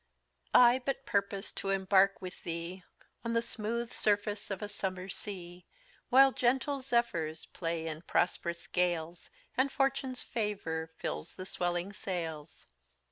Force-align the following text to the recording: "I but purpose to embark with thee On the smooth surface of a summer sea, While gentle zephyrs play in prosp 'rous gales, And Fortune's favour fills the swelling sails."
"I 0.55 0.81
but 0.83 1.05
purpose 1.05 1.51
to 1.51 1.69
embark 1.69 2.23
with 2.23 2.41
thee 2.43 2.83
On 3.23 3.33
the 3.33 3.39
smooth 3.43 3.93
surface 3.93 4.49
of 4.49 4.63
a 4.63 4.67
summer 4.67 5.07
sea, 5.09 5.67
While 6.09 6.31
gentle 6.31 6.81
zephyrs 6.81 7.45
play 7.45 7.85
in 7.85 8.01
prosp 8.01 8.43
'rous 8.43 8.65
gales, 8.65 9.29
And 9.55 9.71
Fortune's 9.71 10.23
favour 10.23 10.87
fills 10.97 11.35
the 11.35 11.45
swelling 11.45 11.93
sails." 11.93 12.65